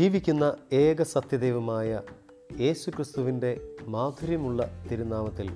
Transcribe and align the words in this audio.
ജീവിക്കുന്ന 0.00 0.54
ഏക 0.72 1.02
സത്യദൈവമായ 1.02 2.00
യേശു 2.60 2.90
ക്രിസ്തുവിന്റെ 2.90 3.60
മാധുര്യമുള്ള 3.86 4.86
തിരുനാമത്തിൽ 4.90 5.50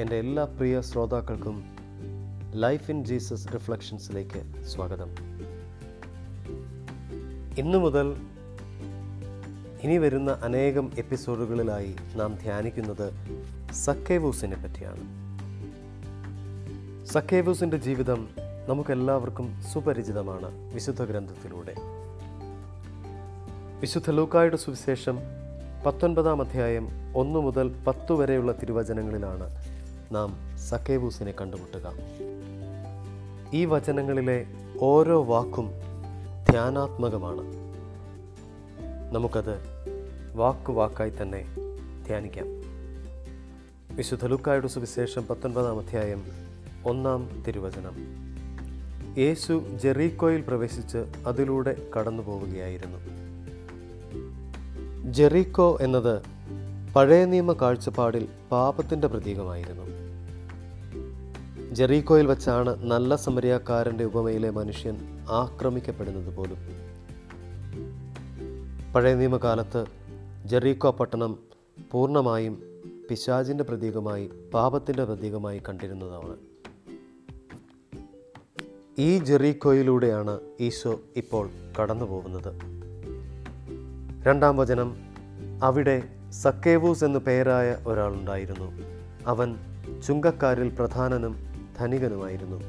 എന്റെ 0.00 0.16
എല്ലാ 0.16 0.44
പ്രിയ 0.44 0.80
ശ്രോതാക്കൾക്കും 0.80 1.64
ലൈഫ് 2.54 2.90
ഇൻ 2.90 3.04
ജീസസ് 3.04 3.54
റിഫ്ലക്ഷൻസിലേക്ക് 3.54 4.64
സ്വാഗതം. 4.64 5.10
ഇന്നു 7.58 7.78
മുതൽ 7.78 8.16
ഇനി 9.82 9.98
വരുന്ന 9.98 10.30
അനേകം 10.30 10.92
എപ്പിസോഡുകളിലായി 10.98 11.96
നാം 12.14 12.34
ധ്യാനിക്കുന്നത് 12.34 13.12
സക്കേവൂസിനെ 13.72 14.56
പറ്റിയാണ്. 14.56 15.02
സക്കേവൂസിന്റെ 17.06 17.76
ജീവിതം 17.76 18.28
നമുക്കെല്ലാവർക്കും 18.68 19.62
സുപരിചിതമാണ് 19.72 20.74
വിശുദ്ധ 20.74 21.04
ഗ്രന്ഥത്തിലൂടെ. 21.04 21.74
വിശുദ്ധ 23.84 24.10
ലൂക്കായുടെ 24.10 24.56
സുവിശേഷം 24.56 25.18
പത്തൊൻപതാം 25.86 26.42
അധ്യായം 26.42 26.88
ഒന്നു 27.16 27.40
മുതൽ 27.40 27.84
പത്തു 27.86 28.14
വരെയുള്ള 28.14 28.52
തിരുവചനങ്ങളിലാണ് 28.52 29.50
നാം 30.14 30.58
സക്കേബൂസിനെ 30.58 31.34
കണ്ടുമുട്ടുക. 31.40 31.92
ഈ 33.52 33.64
വചനങ്ങളിലെ 33.64 34.46
ഓരോ 34.80 35.24
വാക്കും 35.24 35.70
ധ്യാനാത്മകമാണ്. 36.50 37.40
നമുക്കത് 39.14 39.60
വാക്കു 40.34 40.72
വാക്കായി 40.72 41.12
തന്നെ 41.22 41.46
ധ്യാനിക്കാം. 42.06 42.46
വിശുദ്ധ 43.96 44.26
ലൂക്കായുടെ 44.26 44.68
സുവിശേഷം 44.68 45.26
പത്തൊൻപതാം 45.26 45.78
അധ്യായം 45.78 46.24
ഒന്നാം 46.84 47.44
തിരുവചനം. 47.46 47.94
യേശു 49.18 49.78
ജെറീക്കോയിൽ 49.82 50.40
പ്രവേശിച്ച് 50.40 50.98
അതിലൂടെ 51.26 51.76
കടന്നു 51.98 52.22
പോവുകയായിരുന്നു 52.22 53.23
ജെറീക്കോ 55.04 55.78
എന്നത് 55.80 56.22
പഴയ 56.94 57.24
നിയമ 57.24 57.52
കാഴ്ചപ്പാടിൽ 57.52 58.28
പാപത്തിന്റെ 58.52 59.06
പ്രതീകമായിരുന്നു. 59.06 59.82
ജെറീക്കോയിൽ 61.74 62.26
വച്ചാണ് 62.26 62.90
നല്ല 62.90 63.16
സമരിയാക്കാരന്റെ 63.16 64.04
ഉപമയിലെ 64.04 64.50
മനുഷ്യൻ 64.50 64.96
ആക്രമിക്കപ്പെടുന്നത് 65.30 66.36
പോലും. 66.36 66.56
പഴയ 68.92 69.14
നിയമകാലത്ത് 69.14 69.84
ജെറീക്കോ 70.44 70.90
പട്ടണം 70.90 71.38
പൂർണമായും 71.92 72.62
പിശാചിന്റെ 73.10 73.64
പ്രതീകമായി 73.64 74.30
പാപത്തിന്റെ 74.54 75.04
പ്രതീകമായി 75.04 75.62
കണ്ടിരുന്നതാണ്. 75.68 76.36
ഈ 78.98 79.18
ജെറീക്കോയിലൂടെയാണ് 79.18 80.40
ഈശോ 80.60 81.00
ഇപ്പോൾ 81.16 81.50
കടന്നു 81.80 82.04
പോകുന്നത് 82.04 82.73
രണ്ടാം 84.26 84.56
വചനം 84.56 84.96
അവിടെ 85.62 86.02
സക്കേവൂസ് 86.30 87.04
എന്നു 87.04 87.18
പേരായ 87.18 87.76
ഒരാളുണ്ടായിരുന്നു. 87.86 88.72
അവൻ 89.26 89.56
ചുങ്കക്കാരിൽ 90.06 90.68
പ്രധാനനും 90.68 91.36
ധനികനുമായിരുന്നു. 91.78 92.60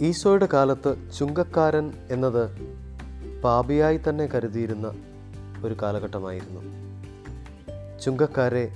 ഈശോയുടെ 0.00 0.48
കാലത്ത് 0.52 1.10
ചുങ്കക്കാരൻ 1.18 1.92
എന്നത് 2.10 2.50
പാപിയായി 3.44 4.00
തന്നെ 4.08 4.26
കരുതിയിരുന്ന 4.26 4.92
ഒരു 5.64 5.76
കാലഘട്ടമായിരുന്നു. 5.82 6.60
ചുങ്കക്കാരെ 7.98 8.72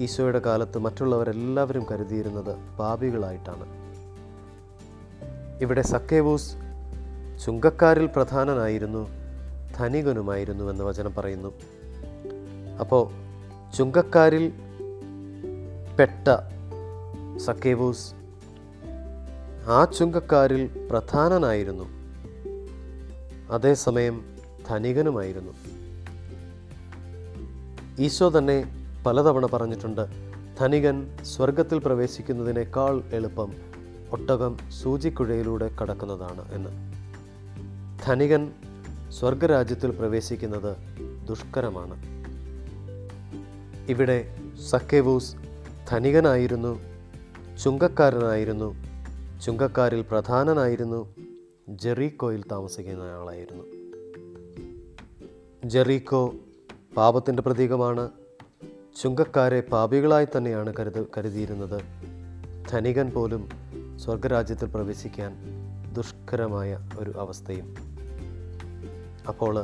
ഈശോയുടെ 0.00 0.38
കാലത്ത് 0.38 0.78
മറ്റുള്ളവരെല്ലാവരും 0.78 1.86
കരുതിയിരുന്നത് 1.92 2.76
പാപികളായിട്ടാണ്. 2.78 3.66
ഇവിടെ 5.62 5.82
സക്കേവൂസ് 5.82 6.52
ചുങ്കക്കാരിൽ 7.44 8.06
പ്രധാനനായിരുന്നു. 8.06 9.19
ധനികനുമായിരുന്നു 9.76 10.70
എന്ന് 10.70 10.84
വചനം 10.84 11.14
പറയുന്നു. 11.14 11.52
അപ്പോൾ 12.80 13.10
ചുങ്കക്കാരിൽ 13.76 14.52
പെട്ട 15.98 16.28
സക്കേവൂസ് 17.38 18.14
ആ 19.66 19.84
ചുങ്കക്കാരിൽ 19.84 20.88
പ്രധാനനായിരുന്നു. 20.90 21.84
അതേസമയം 23.50 24.24
ധനികനുമായിരുന്നു. 24.68 25.52
ഈശോ 27.98 28.32
തന്നെ 28.38 28.64
പലതവണ 29.06 29.46
പറഞ്ഞിട്ടുണ്ട് 29.46 30.06
ധനികൻ 30.60 31.16
സ്വർഗത്തിൽ 31.22 31.78
പ്രവേശിക്കുന്നതിനേക്കാൾ 31.78 33.02
എളുപ്പം 33.12 33.52
ഒട്ടകം 34.12 34.56
സൂചിക്കുഴയിലൂടെ 34.82 35.70
കടക്കുന്നതാണ് 35.82 36.52
എന്ന്. 36.52 36.70
ധനികൻ 38.06 38.52
സ്വർഗരാജ്യത്തിൽ 39.10 39.90
പ്രവേശിക്കുന്നത് 39.90 40.76
ദുഷ്കരമാണ്. 41.28 42.02
ഇവിടെ 43.90 44.36
സക്കേവൂസ് 44.70 45.36
ധനികനായിരുന്നു 45.90 46.80
ചുങ്കക്കാരനായിരുന്നു 47.64 48.74
ചുങ്കക്കാരിൽ 49.40 50.04
പ്രധാനനായിരുന്നു 50.10 51.14
ജെറീക്കോയിൽ 51.68 52.44
താമസിക്കുന്ന 52.52 53.02
ആളായിരുന്നു 53.02 53.64
ജെറീക്കോ 55.64 56.34
പാപത്തിന്റെ 56.96 57.42
പ്രതീകമാണ്. 57.42 58.10
ചുങ്കക്കാരെ 59.02 59.60
പാപികളായി 59.60 60.26
തന്നെയാണ് 60.36 60.74
കരുത 60.78 61.04
കരുതിയിരുന്നത്. 61.16 61.80
ധനികൻ 62.70 63.10
പോലും 63.10 63.48
സ്വർഗരാജ്യത്തിൽ 63.96 64.66
പ്രവേശിക്കാൻ 64.66 65.36
ദുഷ്കരമായ 65.92 66.78
ഒരു 66.98 67.10
അവസ്ഥയും 67.18 67.89
അപ്പോൾ 69.30 69.56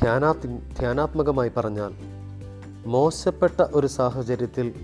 ധ്യാനാത്മ 0.00 0.58
ധ്യാനാത്മകമായി 0.78 1.50
പറഞ്ഞാൽ 1.56 1.92
മോശപ്പെട്ട 2.86 3.62
ഒരു 3.72 3.86
സാഹചര്യത്തിൽ 3.86 4.74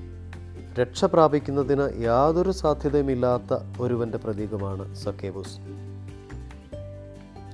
രക്ഷ 0.81 1.05
പ്രാപിക്കുന്നതിന് 1.05 2.03
യാതൊരു 2.03 2.51
സാധ്യതയുമില്ലാത്ത 2.51 3.59
ഒരുവന്റെ 3.81 4.19
പ്രതീകമാണ് 4.19 4.95
സക്കേബൂസ് 4.95 5.57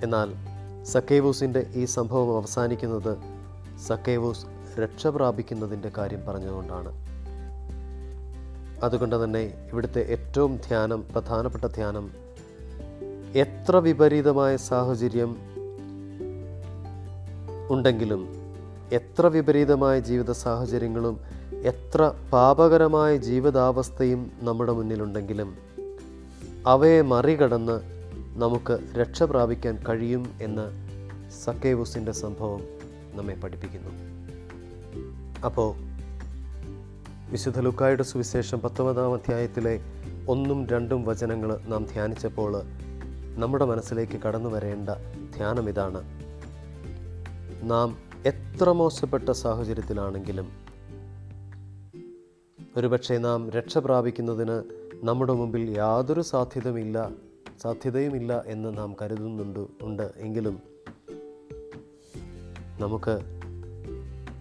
എന്നാൽ 0.03 0.29
സക്കേവൂസിന്റെ 0.85 1.67
ഈ 1.75 1.85
സംഭവം 1.85 2.37
അവസാനിക്കുന്നത് 2.37 3.17
സക്കേവൂസ് 3.87 4.47
രക്ഷ 4.81 5.07
പ്രാപിക്കുന്നതിന്റെ 5.07 5.91
കാര്യം 5.99 6.23
പറഞ്ഞുകൊണ്ടാണ് 6.29 6.93
അതുകൊണ്ട് 8.83 9.25
തന്നെ 9.25 9.69
ഇവിടുത്തെ 9.73 10.13
ഏറ്റവും 10.13 10.57
ധ്യാനം 10.57 11.05
പ്രധാനപ്പെട്ട 11.13 11.65
ധ്യാനം 11.65 12.11
എത്ര 13.37 13.77
വിപരീതമായ 13.77 14.57
സാഹചര്യം 14.57 15.58
ഉണ്ടെങ്കിലും 17.71 18.29
എത്ര 18.93 19.27
വിപരീതമായ 19.27 20.01
ജീവിത 20.01 20.31
സാഹചര്യങ്ങളും 20.31 21.21
എത്ര 21.53 22.13
പാപകരമായ 22.33 23.17
ജീവിതാവസ്ഥയും 23.17 24.31
നമ്മുടെ 24.41 24.73
മുന്നിലുണ്ടെങ്കിലും 24.73 25.55
അവയെ 26.67 27.01
മറികടന്ന് 27.01 27.81
നമുക്ക് 28.37 28.79
രക്ഷ 28.97 29.23
പ്രാപിക്കാൻ 29.23 29.79
കഴിയും 29.89 30.35
എന്ന് 30.43 30.89
സക്കേവുസിന്റെ 31.45 32.13
സംഭവം 32.13 32.61
നമ്മെ 33.15 33.35
പഠിപ്പിക്കുന്നു. 33.35 33.91
അപ്പോൾ 35.45 35.75
വിശുദ്ധ 37.31 37.61
ലുക്കായുടെ 37.61 38.03
സുവിശേഷം 38.03 38.61
പത്തൊമ്പതാം 38.61 39.15
അധ്യായത്തിലെ 39.15 39.81
ഒന്നും 40.29 40.67
രണ്ടും 40.67 41.05
വചനങ്ങൾ 41.05 41.61
നാം 41.69 41.85
ധ്യാനിച്ചപ്പോൾ 41.85 42.63
നമ്മുടെ 43.37 43.65
മനസ്സിലേക്ക് 43.65 44.21
കടന്നു 44.23 44.51
വരേണ്ട 44.51 44.91
ധ്യാനം 45.37 45.69
ഇതാണ്. 45.69 46.28
നാം 47.63 47.99
എത്ര 48.27 48.71
മോശപ്പെട്ട 48.71 49.31
സാഹചര്യത്തിലാണെങ്കിലും 49.31 50.53
ഒരുപക്ഷെ 52.77 53.19
നാം 53.19 53.51
രക്ഷ 53.51 53.79
പ്രാപിക്കുന്നതിന് 53.79 54.63
നമ്മുടെ 55.05 55.33
മുമ്പിൽ 55.33 55.71
യാതൊരു 55.71 56.21
സാധ്യതയുമില്ല 56.21 57.11
സാധ്യതയുമില്ല 57.63 58.43
എന്ന് 58.47 58.79
നാം 58.79 58.97
കരുതുന്നുണ്ട് 59.03 59.67
ഉണ്ട്. 59.83 60.13
എങ്കിലും 60.17 60.61
നമുക്ക് 62.81 63.19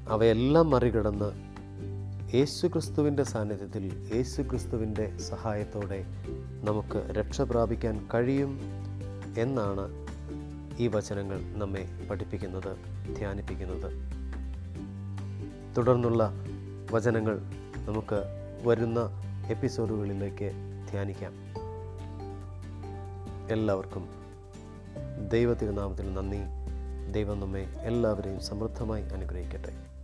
അവയെല്ലാം 0.10 0.70
മറികടന്ന് 0.70 1.48
യേശു 2.36 2.68
ക്രിസ്തുവിന്റെ 2.68 3.24
സാന്നിധ്യത്തിൽ 3.24 4.12
യേശു 4.16 4.42
ക്രിസ്തുവിന്റെ 4.42 5.18
സഹായത്തോടെ 5.18 6.06
നമുക്ക് 6.64 7.10
രക്ഷ 7.12 7.42
പ്രാപിക്കാൻ 7.42 8.08
കഴിയും 8.14 8.60
എന്നാണ് 9.38 10.07
ഈ 10.80 10.88
വചനങ്ങൾ 10.88 11.42
നമ്മെ 11.42 12.08
പഠിപ്പിക്കുന്നത് 12.10 12.78
ധ്യാനിപ്പിക്കുന്നത്. 13.16 13.92
തുടർന്നുള്ള 15.78 16.32
വചനങ്ങൾ 16.92 17.40
നമുക്ക് 17.86 18.24
വരുന്ന 18.64 19.00
എപ്പിസോഡുകളിലേക്ക് 19.50 20.52
ധ്യാനിക്കാം. 20.92 21.34
എല്ലാവർക്കും 23.50 24.10
ദൈവ 25.30 25.54
തിരുനാമത്തിന് 25.54 26.18
നന്ദി. 26.18 26.38
ദൈവം 27.12 27.40
നമ്മെ 27.40 27.62
എല്ലാവരെയും 27.82 28.40
സമൃദ്ധമായി 28.40 29.04
അനുഗ്രഹിക്കട്ടെ. 29.04 29.97